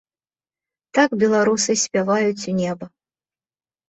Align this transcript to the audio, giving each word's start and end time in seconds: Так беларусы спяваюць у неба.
Так 0.97 1.09
беларусы 1.23 1.75
спяваюць 1.81 2.47
у 2.53 2.55
неба. 2.61 2.85